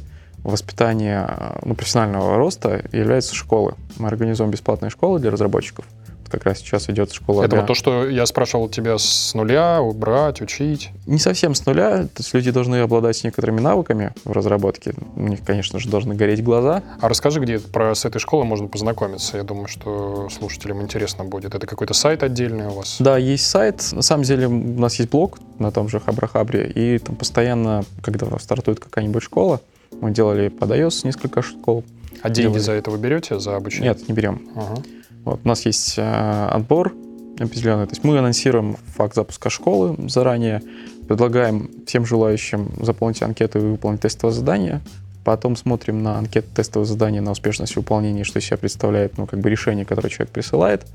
[0.44, 1.28] воспитания
[1.64, 3.74] ну, профессионального роста являются школы.
[3.96, 5.84] Мы организуем бесплатные школы для разработчиков
[6.30, 7.42] как раз сейчас идет школа.
[7.42, 10.90] Это вот то, что я спрашивал тебя с нуля, брать, учить?
[11.06, 12.04] Не совсем с нуля.
[12.04, 14.94] То есть люди должны обладать некоторыми навыками в разработке.
[15.16, 16.82] У них, конечно же, должны гореть глаза.
[17.00, 19.36] А расскажи, где про с этой школой можно познакомиться.
[19.36, 21.54] Я думаю, что слушателям интересно будет.
[21.54, 22.96] Это какой-то сайт отдельный у вас?
[22.98, 23.84] Да, есть сайт.
[23.92, 26.70] На самом деле у нас есть блог на том же Хабрахабре.
[26.70, 29.60] И там постоянно, когда стартует какая-нибудь школа,
[30.00, 31.84] мы делали под iOS несколько школ.
[32.22, 32.60] А деньги делали.
[32.60, 33.90] за это вы берете, за обучение?
[33.90, 34.48] Нет, не берем.
[34.56, 34.82] Ага.
[35.28, 36.94] Вот, у нас есть э, отбор
[37.38, 37.86] определенный.
[37.86, 40.62] То есть мы анонсируем факт запуска школы заранее,
[41.06, 44.80] предлагаем всем желающим заполнить анкету и выполнить тестовое задание.
[45.24, 49.40] Потом смотрим на анкету тестового задания, на успешность выполнения, что из себя представляет ну, как
[49.40, 50.86] бы решение, которое человек присылает.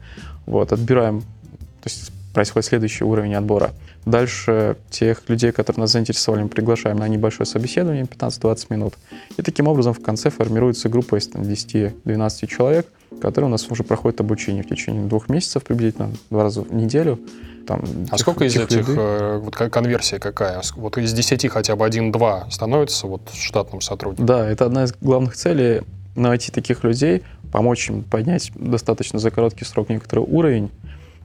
[0.47, 3.71] Вот, отбираем, то есть происходит следующий уровень отбора.
[4.05, 8.95] Дальше тех людей, которые нас заинтересовали, мы приглашаем на небольшое собеседование, 15-20 минут.
[9.37, 12.87] И таким образом в конце формируется группа из 10-12 человек,
[13.21, 17.19] которые у нас уже проходят обучение в течение двух месяцев, приблизительно два раза в неделю.
[17.67, 20.61] Там, а сколько из этих, э, вот конверсия какая?
[20.75, 24.25] Вот из 10 хотя бы один-два становится вот штатным сотрудником?
[24.25, 25.81] Да, это одна из главных целей
[26.15, 30.71] найти таких людей, помочь им поднять достаточно за короткий срок некоторый уровень,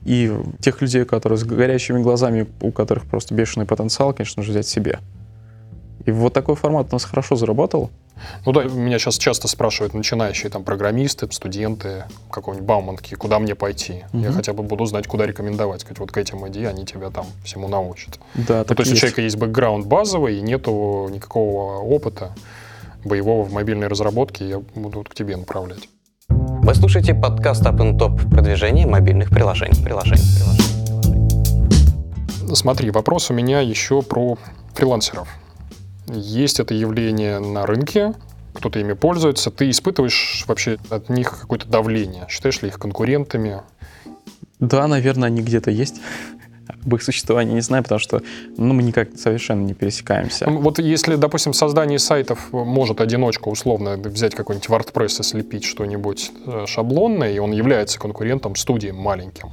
[0.05, 4.67] и тех людей, которые с горящими глазами, у которых просто бешеный потенциал, конечно же, взять
[4.67, 4.99] себе.
[6.05, 7.91] И вот такой формат у нас хорошо заработал.
[8.45, 14.03] Ну да, меня сейчас часто спрашивают начинающие там программисты, студенты какого-нибудь Бауманки, куда мне пойти.
[14.13, 14.21] Угу.
[14.21, 15.81] Я хотя бы буду знать, куда рекомендовать.
[15.81, 18.19] Сказать, вот к этим иди, они тебя там всему научат.
[18.35, 22.33] Да, ну, то есть, есть у человека есть бэкграунд базовый, и нету никакого опыта
[23.03, 25.87] боевого в мобильной разработке, я буду к тебе направлять.
[26.69, 29.83] Вы слушаете подкаст Up and Top продвижение мобильных приложений.
[29.83, 32.53] приложений, приложений.
[32.53, 34.37] Смотри, вопрос у меня еще про
[34.75, 35.27] фрилансеров.
[36.05, 38.13] Есть это явление на рынке,
[38.53, 39.49] кто-то ими пользуется.
[39.49, 42.27] Ты испытываешь вообще от них какое-то давление?
[42.29, 43.63] Считаешь ли их конкурентами?
[44.59, 45.99] Да, наверное, они где-то есть
[46.69, 48.21] об их существовании не знаю, потому что
[48.57, 50.49] ну, мы никак совершенно не пересекаемся.
[50.49, 56.65] Вот если, допустим, создание сайтов может одиночка условно взять какой-нибудь WordPress и слепить что-нибудь э,
[56.67, 59.49] шаблонное, и он является конкурентом студии маленьким,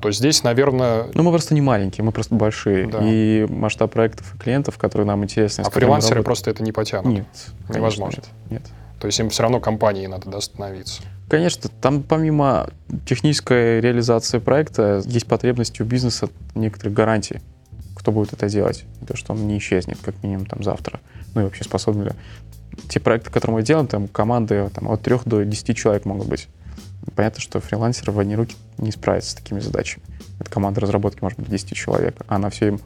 [0.00, 1.06] то здесь, наверное...
[1.14, 2.86] Ну, мы просто не маленькие, мы просто большие.
[2.86, 2.98] Да.
[3.02, 5.62] И масштаб проектов и клиентов, которые нам интересны.
[5.62, 7.06] А фрилансеры просто это не потянут?
[7.06, 7.26] Нет.
[7.68, 8.22] Невозможно?
[8.50, 8.60] Нет.
[8.62, 8.62] нет.
[9.04, 11.02] То есть им все равно компанией надо да, становиться.
[11.28, 12.70] Конечно, там помимо
[13.04, 17.42] технической реализации проекта есть потребность у бизнеса некоторых гарантий,
[17.94, 18.86] кто будет это делать.
[19.06, 21.00] То, что он не исчезнет, как минимум, там завтра.
[21.34, 22.12] Ну и вообще способен ли.
[22.88, 26.48] Те проекты, которые мы делаем, там команды там, от 3 до 10 человек могут быть.
[27.14, 30.02] Понятно, что фрилансеры в одни руки не справятся с такими задачами.
[30.40, 32.80] Это команда разработки может быть 10 человек, а на все им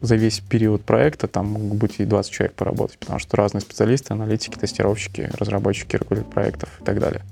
[0.00, 4.12] за весь период проекта там могут быть и 20 человек поработать, потому что разные специалисты,
[4.12, 5.98] аналитики, тестировщики, разработчики,
[6.32, 7.22] проектов и так далее.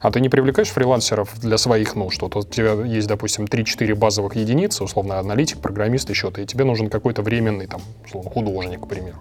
[0.00, 2.20] А ты не привлекаешь фрилансеров для своих нужд?
[2.22, 6.64] Вот у тебя есть, допустим, 3-4 базовых единицы, условно, аналитик, программист, еще то и тебе
[6.64, 9.18] нужен какой-то временный, там, условно, художник, к примеру,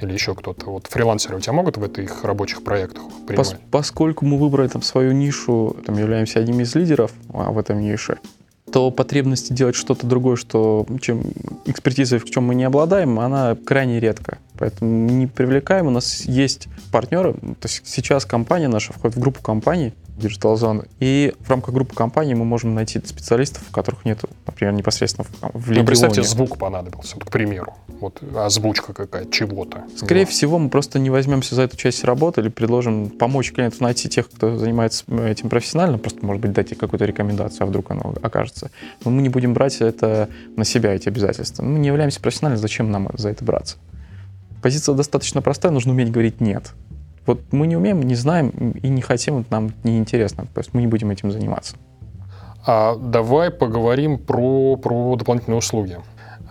[0.00, 0.70] или еще кто-то.
[0.70, 3.50] Вот фрилансеры у тебя могут в этих рабочих проектах принимать?
[3.50, 7.80] Пос поскольку мы выбрали там свою нишу, там являемся одним из лидеров а, в этом
[7.80, 8.18] нише,
[8.70, 11.22] то потребности делать что-то другое, что, чем
[11.66, 14.38] экспертизой, в чем мы не обладаем, она крайне редко.
[14.58, 15.86] Поэтому не привлекаем.
[15.86, 17.34] У нас есть партнеры.
[17.34, 20.88] То есть сейчас компания наша входит в группу компаний, Digital Zone.
[21.00, 25.66] И в рамках группы компаний мы можем найти специалистов, у которых нет, например, непосредственно в,
[25.66, 27.74] в Ну, представьте, звук понадобился, вот, к примеру.
[28.00, 29.84] Вот озвучка какая-то, чего-то.
[29.96, 30.30] Скорее вот.
[30.30, 34.28] всего, мы просто не возьмемся за эту часть работы или предложим помочь клиенту найти тех,
[34.28, 38.70] кто занимается этим профессионально, просто, может быть, дать какую-то рекомендацию, а вдруг оно окажется.
[39.04, 41.62] Но мы не будем брать это на себя, эти обязательства.
[41.62, 43.76] Мы не являемся профессиональными, зачем нам за это браться?
[44.62, 46.72] Позиция достаточно простая, нужно уметь говорить «нет».
[47.28, 50.46] Вот мы не умеем, не знаем и не хотим, нам неинтересно.
[50.54, 51.76] То есть мы не будем этим заниматься.
[52.66, 55.98] А давай поговорим про, про дополнительные услуги.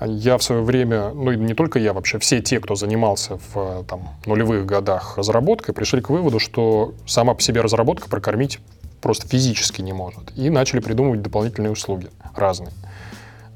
[0.05, 3.85] Я в свое время, ну и не только я, вообще все те, кто занимался в
[3.85, 8.59] там, нулевых годах разработкой, пришли к выводу, что сама по себе разработка прокормить
[9.01, 10.31] просто физически не может.
[10.35, 12.71] И начали придумывать дополнительные услуги разные.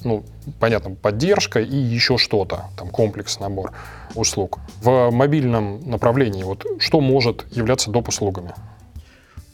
[0.04, 0.24] Ну,
[0.60, 3.72] понятно, поддержка и еще что-то, там комплекс, набор
[4.16, 4.60] услуг.
[4.82, 8.10] В мобильном направлении вот что может являться доп.
[8.10, 8.54] услугами?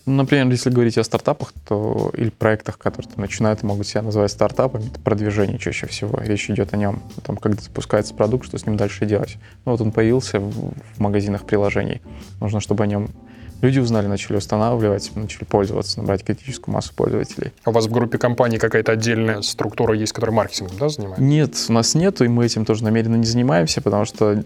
[0.08, 4.32] Например, если говорить о стартапах, то или проектах, которые там начинают и могут себя называть
[4.32, 6.18] стартапами, это продвижение чаще всего.
[6.22, 9.36] Речь идет о нем, том, когда запускается продукт, что с ним дальше делать.
[9.66, 12.02] Ну, вот он появился в магазинах приложений.
[12.40, 13.10] Нужно, чтобы о нем
[13.62, 17.52] люди узнали, начали устанавливать, начали пользоваться, набрать критическую массу пользователей.
[17.64, 21.24] А у вас в группе компаний какая-то отдельная структура есть, которая маркетингом да, занимается?
[21.24, 24.44] Нет, у нас нету, и мы этим тоже намеренно не занимаемся, потому что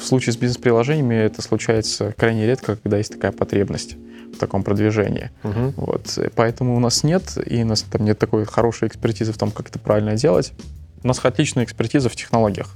[0.00, 3.96] в случае с бизнес-приложениями это случается крайне редко, когда есть такая потребность
[4.34, 5.30] в таком продвижении.
[5.44, 5.74] Угу.
[5.76, 6.18] Вот.
[6.34, 9.68] Поэтому у нас нет, и у нас там нет такой хорошей экспертизы в том, как
[9.68, 10.52] это правильно делать.
[11.02, 12.74] У нас отличная экспертиза в технологиях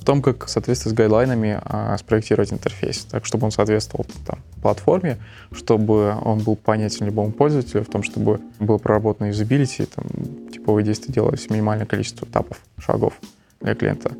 [0.00, 4.38] в том, как в соответствии с гайдлайнами а, спроектировать интерфейс, так, чтобы он соответствовал там,
[4.62, 5.18] платформе,
[5.52, 10.06] чтобы он был понятен любому пользователю, в том, чтобы было проработано юзабилити, там,
[10.50, 13.12] типовые действия делались минимальное количество этапов, шагов
[13.60, 14.12] для клиента,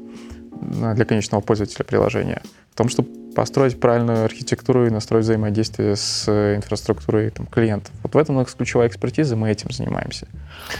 [0.61, 2.43] для конечного пользователя приложения.
[2.81, 7.93] Том, чтобы построить правильную архитектуру и настроить взаимодействие с инфраструктурой там, клиентов.
[8.03, 10.27] Вот в этом у нас ключевая экспертиза, мы этим занимаемся.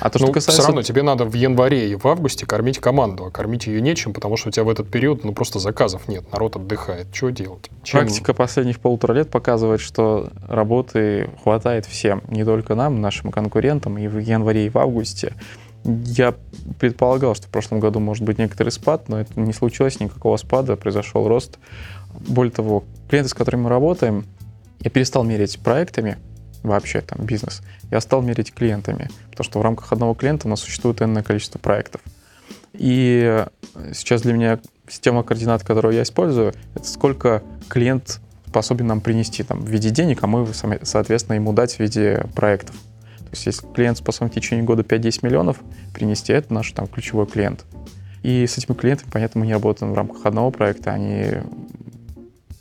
[0.01, 0.63] А то, что ну, касается...
[0.63, 4.15] все равно тебе надо в январе и в августе кормить команду, а кормить ее нечем,
[4.15, 7.09] потому что у тебя в этот период ну, просто заказов нет, народ отдыхает.
[7.13, 7.69] Что делать?
[7.83, 8.01] Чем...
[8.01, 14.09] Практика последних полутора лет показывает, что работы хватает всем, не только нам, нашим конкурентам, и
[14.09, 15.35] в январе, и в августе.
[15.85, 16.35] Я
[16.79, 20.77] предполагал, что в прошлом году может быть некоторый спад, но это не случилось никакого спада,
[20.77, 21.59] произошел рост.
[22.13, 24.27] Более того, клиенты, с которыми мы работаем,
[24.81, 26.19] я перестал мерить проектами,
[26.63, 30.61] вообще там бизнес, я стал мерить клиентами, потому что в рамках одного клиента у нас
[30.61, 32.03] существует энное количество проектов.
[32.75, 33.47] И
[33.93, 39.61] сейчас для меня система координат, которую я использую, это сколько клиент способен нам принести там,
[39.61, 40.47] в виде денег, а мы,
[40.83, 42.75] соответственно, ему дать в виде проектов.
[43.33, 45.59] Есть если клиент способен в течение года 5-10 миллионов
[45.95, 47.65] принести, это наш там ключевой клиент.
[48.23, 51.27] И с этими клиентами, понятно, мы не работаем в рамках одного проекта, они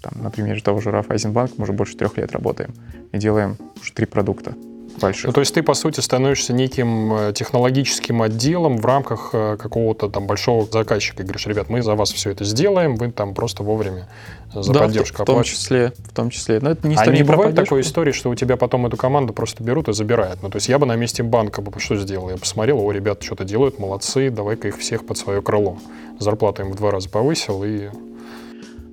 [0.01, 2.73] там, на того же Рафайзенбанк мы уже больше трех лет работаем
[3.11, 4.55] и делаем уже три продукта
[4.99, 5.27] больших.
[5.27, 10.09] Ну, то есть ты, по сути, становишься неким э, технологическим отделом в рамках э, какого-то
[10.09, 11.23] там большого заказчика.
[11.23, 14.07] И говоришь, ребят, мы за вас все это сделаем, вы там просто вовремя
[14.53, 16.59] за да, поддержку в, в том числе, в том числе.
[16.61, 19.63] Но это не, а не, бывает такой истории, что у тебя потом эту команду просто
[19.63, 20.41] берут и забирают?
[20.41, 22.29] Ну, то есть я бы на месте банка бы что сделал?
[22.29, 25.77] Я посмотрел, о, ребята что-то делают, молодцы, давай-ка их всех под свое крыло.
[26.19, 27.89] Зарплату им в два раза повысил и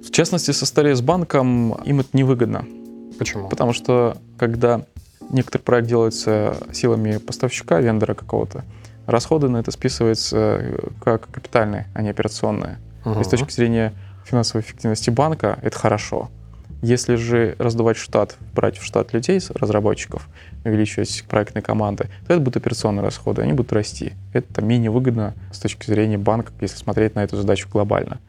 [0.07, 2.65] в частности, со с банком им это невыгодно.
[3.19, 3.49] Почему?
[3.49, 4.83] Потому что когда
[5.31, 8.65] некоторый проект делается силами поставщика, вендора какого-то,
[9.07, 12.79] расходы на это списываются э, как капитальные, а не операционные.
[13.05, 13.21] Угу.
[13.21, 13.93] И с точки зрения
[14.25, 16.31] финансовой эффективности банка это хорошо.
[16.83, 20.29] Если же раздувать штат, брать в штат людей, разработчиков,
[20.65, 24.13] увеличивать проектные команды, то это будут операционные расходы, они будут расти.
[24.35, 28.21] Это менее выгодно с точки зрения банка, если смотреть на эту задачу глобально.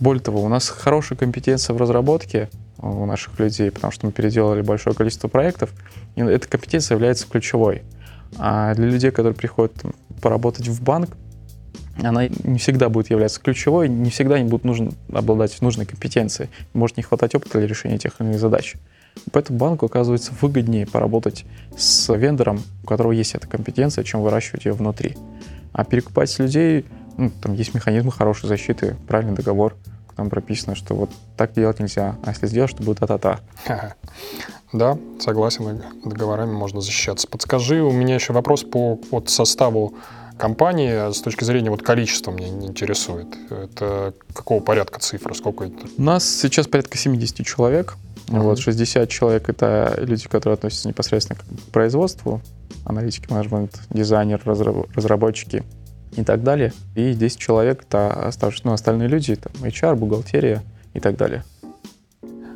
[0.00, 4.62] Более того, у нас хорошая компетенция в разработке, у наших людей, потому что мы переделали
[4.62, 5.70] большое количество проектов,
[6.16, 7.82] и эта компетенция является ключевой.
[8.36, 9.72] А для людей, которые приходят
[10.20, 11.10] поработать в банк,
[12.02, 16.50] она не всегда будет являться ключевой, не всегда им будет нужно обладать нужной компетенцией.
[16.72, 18.74] Может не хватать опыта для решения тех или иных задач.
[19.30, 21.44] Поэтому банку оказывается выгоднее поработать
[21.76, 25.16] с вендором, у которого есть эта компетенция, чем выращивать ее внутри.
[25.72, 26.84] А перекупать людей,
[27.16, 29.76] ну, там есть механизмы хорошей защиты, правильный договор,
[30.16, 33.40] там прописано, что вот так делать нельзя, а если сделаешь, то будет та-та-та.
[34.72, 37.28] Да, согласен, договорами можно защищаться.
[37.28, 39.94] Подскажи, у меня еще вопрос по вот составу
[40.36, 43.28] компании с точки зрения вот количества меня не интересует.
[43.50, 45.32] Это какого порядка цифры?
[45.36, 45.86] Сколько это?
[45.96, 47.96] У нас сейчас порядка 70 человек.
[48.26, 48.40] Uh-huh.
[48.40, 52.40] Вот 60 человек это люди, которые относятся непосредственно к производству,
[52.84, 55.62] аналитики, менеджмент, дизайнер, разработчики
[56.16, 56.72] и так далее.
[56.94, 61.44] И 10 человек это оставшиеся, ну, остальные люди, там, HR, бухгалтерия и так далее.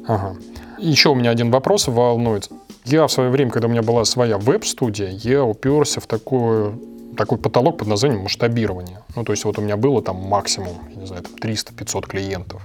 [0.07, 0.37] Ага.
[0.79, 2.49] Еще у меня один вопрос волнует.
[2.85, 6.81] Я в свое время, когда у меня была своя веб-студия, я уперся в такую
[7.17, 9.01] такой потолок под названием масштабирование.
[9.17, 12.63] Ну, то есть вот у меня было там максимум, я не знаю, 300-500 клиентов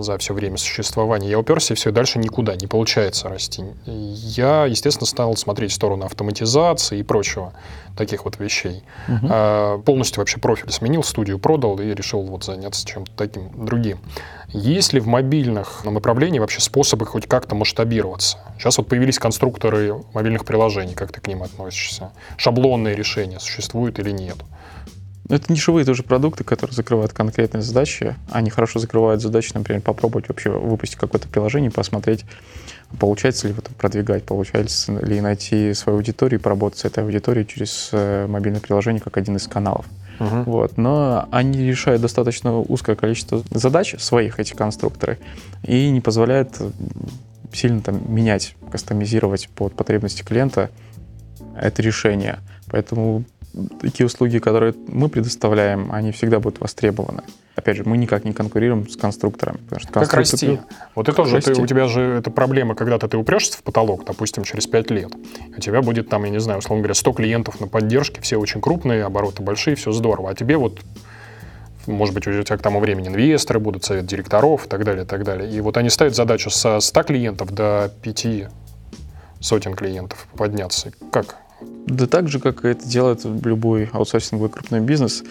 [0.00, 1.28] за все время существования.
[1.30, 3.62] Я уперся, и все, дальше никуда не получается расти.
[3.84, 7.52] Я, естественно, стал смотреть в сторону автоматизации и прочего,
[7.96, 8.82] таких вот вещей.
[9.08, 9.26] Угу.
[9.30, 13.98] А, полностью вообще профиль сменил, студию продал и решил вот заняться чем-то таким другим.
[14.48, 18.38] Есть ли в мобильных направлениях вообще способы хоть как-то масштабироваться?
[18.58, 22.12] Сейчас вот появились конструкторы мобильных приложений, как ты к ним относишься?
[22.36, 24.36] Шаблонные решения существуют или нет?
[25.32, 28.16] Ну, это нишевые тоже продукты, которые закрывают конкретные задачи.
[28.30, 32.26] Они хорошо закрывают задачи, например, попробовать вообще выпустить какое-то приложение, посмотреть,
[33.00, 37.46] получается ли в этом продвигать, получается ли найти свою аудиторию и поработать с этой аудиторией
[37.46, 39.86] через э, мобильное приложение как один из каналов.
[40.18, 40.44] Uh-huh.
[40.44, 40.76] Вот.
[40.76, 45.18] Но они решают достаточно узкое количество задач своих, эти конструкторы,
[45.62, 46.60] и не позволяют
[47.54, 50.68] сильно там менять, кастомизировать под потребности клиента
[51.58, 52.40] это решение.
[52.66, 53.24] Поэтому
[53.80, 57.22] такие услуги, которые мы предоставляем, они всегда будут востребованы.
[57.54, 59.58] Опять же, мы никак не конкурируем с конструкторами.
[59.58, 60.58] Потому что как расти?
[60.94, 61.52] Вот ты тоже, расти.
[61.52, 65.12] Ты, у тебя же это проблема, когда-то ты упрешься в потолок, допустим, через 5 лет.
[65.56, 68.62] У тебя будет там, я не знаю, условно говоря, 100 клиентов на поддержке, все очень
[68.62, 70.30] крупные, обороты большие, все здорово.
[70.30, 70.80] А тебе вот
[71.86, 75.06] может быть, у тебя к тому времени инвесторы будут, совет директоров и так далее, и
[75.06, 75.50] так далее.
[75.50, 78.48] И вот они ставят задачу со 100 клиентов до 5
[79.40, 80.92] сотен клиентов подняться.
[81.10, 81.36] Как
[81.86, 85.24] да так же, как это делает любой аутсорсинговый крупный бизнес,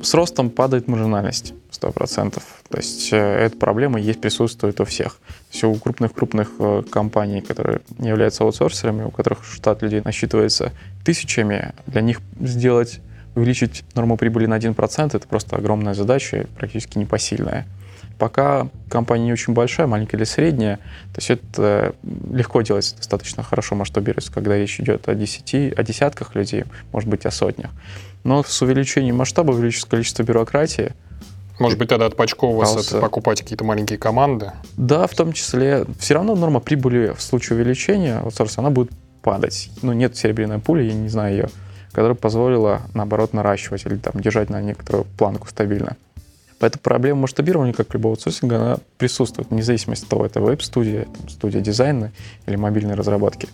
[0.00, 2.42] с ростом падает маржинальность 100%.
[2.68, 5.18] То есть э, эта проблема есть, присутствует у всех.
[5.50, 10.72] Все у крупных-крупных э, компаний, которые являются аутсорсерами, у которых штат людей насчитывается
[11.04, 13.00] тысячами, для них сделать,
[13.34, 17.66] увеличить норму прибыли на 1% это просто огромная задача, практически непосильная.
[18.18, 20.76] Пока компания не очень большая, маленькая или средняя,
[21.14, 26.34] то есть это легко делать достаточно хорошо масштабируется, когда речь идет о, 10, о десятках
[26.34, 27.70] людей, может быть, о сотнях.
[28.24, 30.92] Но с увеличением масштаба увеличится количество бюрократии,
[31.58, 34.52] может быть, тогда отпочковываться, покупать какие-то маленькие команды?
[34.76, 35.84] Да, в том числе.
[35.98, 39.70] Все равно норма прибыли в случае увеличения аутсорса, она будет падать.
[39.82, 41.48] Ну, нет серебряной пули, я не знаю ее,
[41.90, 45.96] которая позволила, наоборот, наращивать или там держать на некоторую планку стабильно.
[46.58, 51.60] Поэтому проблема масштабирования, как любого аутсорсинга, она присутствует, вне зависимости от того, это веб-студия, студия
[51.60, 52.12] дизайна
[52.46, 53.48] или мобильной разработки.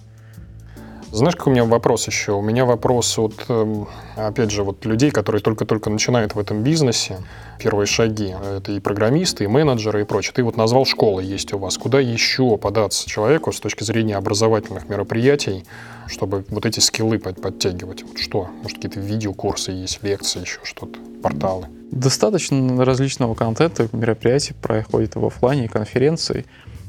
[1.14, 2.32] Знаешь, какой у меня вопрос еще?
[2.32, 3.86] У меня вопрос от, эм,
[4.16, 7.18] опять же, вот людей, которые только-только начинают в этом бизнесе.
[7.60, 8.34] Первые шаги.
[8.56, 10.32] Это и программисты, и менеджеры, и прочее.
[10.34, 11.78] Ты вот назвал школы есть у вас.
[11.78, 15.64] Куда еще податься человеку с точки зрения образовательных мероприятий,
[16.08, 18.02] чтобы вот эти скиллы подтягивать?
[18.02, 18.48] Вот что?
[18.62, 21.68] Может, какие-то видеокурсы есть, лекции, еще что-то, порталы?
[21.94, 26.44] Достаточно различного контента, мероприятий проходит в офлайне, конференции.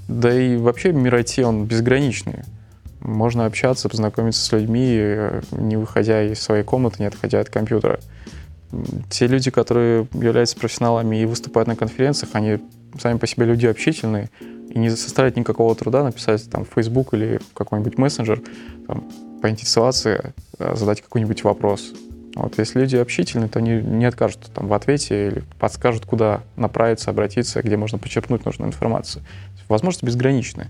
[0.07, 2.39] Да и вообще IT, он безграничный.
[3.01, 4.99] Можно общаться, познакомиться с людьми,
[5.51, 7.99] не выходя из своей комнаты, не отходя от компьютера.
[9.11, 12.57] Те люди, которые являются профессионалами и выступают на конференциях, они
[12.99, 14.31] сами по себе люди общительные,
[14.71, 18.41] и не составляет никакого труда написать там в Facebook или какой-нибудь мессенджер,
[18.87, 19.03] там,
[19.39, 21.93] поинтересоваться, э, задать какой-нибудь вопрос.
[22.35, 27.09] Вот, если люди общительные, то они не откажут там, в ответе или подскажут, куда направиться,
[27.09, 29.23] обратиться, где можно почерпнуть нужную информацию.
[29.69, 30.67] Возможности безграничны.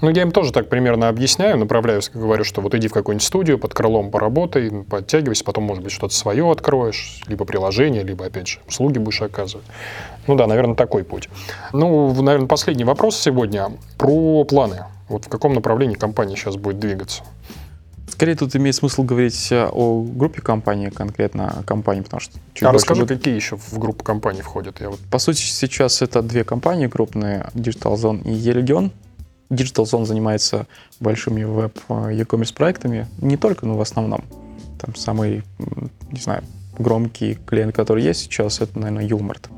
[0.00, 3.56] Ну, я им тоже так примерно объясняю, направляюсь, говорю, что вот иди в какую-нибудь студию,
[3.58, 8.58] под крылом поработай, подтягивайся, потом, может быть, что-то свое откроешь, либо приложение, либо, опять же,
[8.66, 9.64] услуги будешь оказывать.
[10.26, 11.28] Ну да, наверное, такой путь.
[11.72, 14.86] Ну, наверное, последний вопрос сегодня про планы.
[15.08, 17.22] Вот в каком направлении компания сейчас будет двигаться?
[18.12, 22.34] Скорее тут имеет смысл говорить э, о группе компании, конкретно компании, потому что...
[22.52, 24.82] чуть А расскажи, будет- какие еще в группу компаний входят?
[24.82, 28.90] Я вот По сути, сейчас это две компании крупные, Digital Zone и E-Legion.
[29.48, 30.66] Digital Zone занимается
[31.00, 34.22] большими веб э, e-commerce проектами, не только, но в основном.
[34.78, 35.42] Там самый,
[36.10, 36.44] не знаю,
[36.78, 39.48] громкий клиент, который есть сейчас, это, наверное, Юмарт.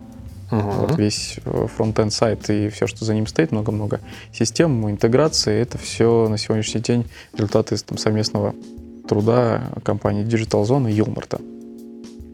[0.50, 0.70] Мгм.
[0.70, 4.00] Вот весь э, фронтенд сайт и все, что за ним стоит, много-много
[4.32, 8.54] систем, интеграции, это все на сегодняшний день результаты там, совместного
[9.08, 11.40] труда компании Digital Zone и Юмарта.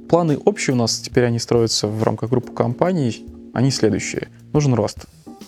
[0.09, 4.29] Планы общие у нас, теперь они строятся в рамках группы компаний, они следующие.
[4.53, 5.07] Нужен рост.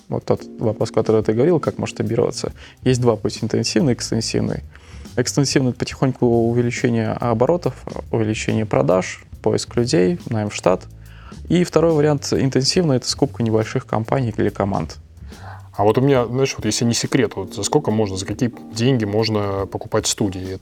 [0.09, 2.53] Вот тот вопрос, который ты говорил, как масштабироваться.
[2.83, 4.61] Есть два пути, интенсивный и экстенсивный.
[5.17, 7.75] Это потихоньку увеличение оборотов,
[8.11, 10.87] увеличение продаж, поиск людей, найм в штат.
[11.49, 14.97] И второй вариант интенсивный— это скупка небольших компаний или команд.
[15.75, 18.53] А вот у меня, знаешь, вот если не секрет, вот за сколько можно, за какие
[18.75, 20.59] деньги можно покупать студии?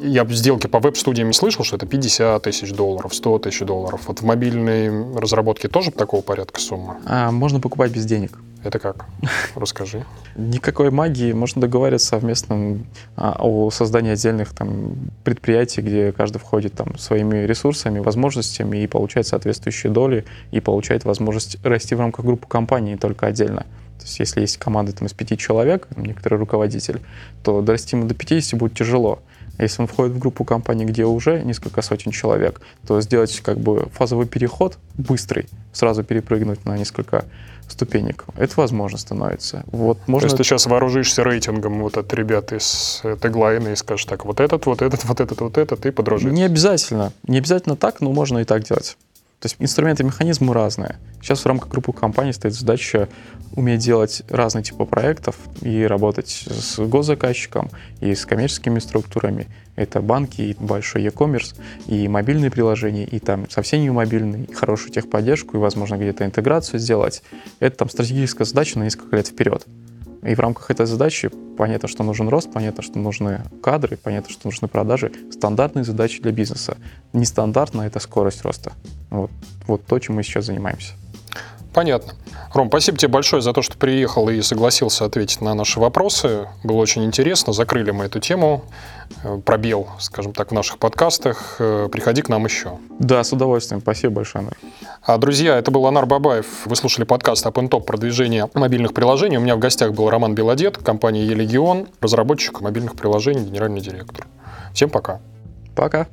[0.00, 4.02] Я в сделке по веб-студиям не слышал, что это 50 тысяч долларов, 100 тысяч долларов.
[4.08, 6.98] Вот в мобильной разработке тоже такого порядка сумма?
[7.04, 8.38] А можно покупать без денег.
[8.64, 9.06] Это как?
[9.54, 10.04] Расскажи.
[10.36, 12.80] Никакой магии, можно договариваться совместно
[13.16, 19.28] а, о создании отдельных там, предприятий, где каждый входит там, своими ресурсами, возможностями и получает
[19.28, 23.64] соответствующие доли, и получает возможность расти в рамках группы компаний, только отдельно.
[24.08, 27.00] То есть если есть команда там, из пяти человек, некоторый руководитель,
[27.42, 29.20] то дорасти ему до 50 будет тяжело.
[29.58, 33.88] Если он входит в группу компаний, где уже несколько сотен человек, то сделать как бы
[33.92, 37.26] фазовый переход быстрый, сразу перепрыгнуть на несколько
[37.68, 39.64] ступенек, это возможно становится.
[39.66, 43.76] Вот То можно есть ты сейчас вооружишься рейтингом вот от ребят из э, теглайна и
[43.76, 46.32] скажешь так, вот этот, вот этот, вот этот, вот этот, и подружить.
[46.32, 47.12] Не обязательно.
[47.26, 48.96] Не обязательно так, но можно и так делать.
[49.40, 50.96] То есть инструменты и механизмы разные.
[51.22, 53.08] Сейчас в рамках группы компаний стоит задача
[53.54, 57.70] уметь делать разные типы проектов и работать с госзаказчиком
[58.00, 59.46] и с коммерческими структурами.
[59.76, 61.54] Это банки, и большой e-commerce,
[61.86, 66.80] и мобильные приложения, и там совсем не мобильные, и хорошую техподдержку, и, возможно, где-то интеграцию
[66.80, 67.22] сделать.
[67.60, 69.66] Это там стратегическая задача на несколько лет вперед.
[70.22, 74.48] И в рамках этой задачи понятно, что нужен рост, понятно, что нужны кадры, понятно, что
[74.48, 75.12] нужны продажи.
[75.30, 76.76] Стандартные задачи для бизнеса.
[77.12, 78.72] Нестандартно это скорость роста.
[79.10, 79.30] Вот,
[79.66, 80.94] вот то, чем мы сейчас занимаемся.
[81.78, 82.14] Понятно.
[82.54, 86.48] Ром, спасибо тебе большое за то, что приехал и согласился ответить на наши вопросы.
[86.64, 87.52] Было очень интересно.
[87.52, 88.64] Закрыли мы эту тему.
[89.22, 91.54] Э, Пробел, скажем так, в наших подкастах.
[91.60, 92.78] Э, Приходи к нам еще.
[92.98, 93.80] Да, с удовольствием.
[93.80, 94.56] Спасибо большое, Анар.
[95.06, 96.46] А, друзья, это был Анар Бабаев.
[96.64, 99.36] Вы слушали подкаст Up Top продвижение мобильных приложений.
[99.36, 104.26] У меня в гостях был Роман Белодед, компания Елегион, разработчик мобильных приложений, генеральный директор.
[104.74, 105.20] Всем пока.
[105.76, 106.08] Пока.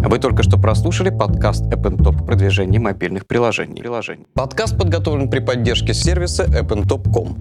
[0.00, 3.80] Вы только что прослушали подкаст App Top продвижение мобильных приложений.
[3.80, 4.26] приложений.
[4.32, 7.36] Подкаст подготовлен при поддержке сервиса appntop.com.